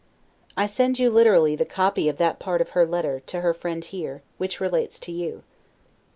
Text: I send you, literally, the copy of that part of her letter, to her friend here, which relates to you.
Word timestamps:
I 0.57 0.65
send 0.65 0.97
you, 0.97 1.11
literally, 1.11 1.55
the 1.55 1.63
copy 1.63 2.09
of 2.09 2.17
that 2.17 2.39
part 2.39 2.59
of 2.59 2.69
her 2.69 2.87
letter, 2.87 3.19
to 3.27 3.41
her 3.41 3.53
friend 3.53 3.85
here, 3.85 4.23
which 4.39 4.59
relates 4.59 4.97
to 4.97 5.11
you. 5.11 5.43